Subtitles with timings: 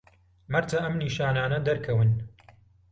[0.51, 2.09] مەرجە ئەم نیشانانە دەرکەون